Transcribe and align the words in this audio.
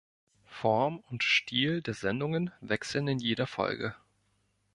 Form 0.47 0.97
und 1.11 1.21
Stil 1.23 1.83
der 1.83 1.93
Sendungen 1.93 2.51
wechseln 2.59 3.07
in 3.07 3.19
jeder 3.19 3.45
Folge. 3.45 3.93